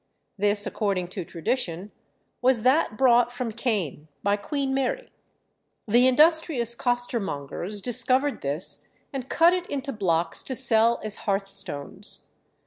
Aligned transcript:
This, 0.35 0.65
according 0.65 1.09
to 1.09 1.23
tradition, 1.23 1.91
was 2.41 2.63
that 2.63 2.97
brought 2.97 3.31
from 3.31 3.51
Caen 3.51 4.07
by 4.23 4.35
Queen 4.35 4.73
Mary. 4.73 5.09
The 5.87 6.07
industrious 6.07 6.73
costermongers 6.73 7.83
discovered 7.83 8.41
this, 8.41 8.87
and 9.13 9.29
cut 9.29 9.53
it 9.53 9.67
into 9.67 9.93
blocks 9.93 10.41
to 10.41 10.55
sell 10.55 10.99
as 11.03 11.17
hearthstones. 11.27 12.23